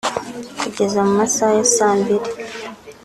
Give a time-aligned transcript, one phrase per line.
[0.63, 2.29] Kugeza mu masaha ya saa mbili